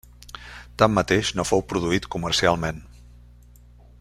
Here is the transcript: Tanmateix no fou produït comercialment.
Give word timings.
Tanmateix 0.81 1.31
no 1.41 1.45
fou 1.49 1.63
produït 1.75 2.09
comercialment. 2.17 2.83